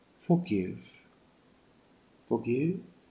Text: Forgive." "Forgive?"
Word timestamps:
Forgive." 0.19 0.81
"Forgive?" 2.25 2.79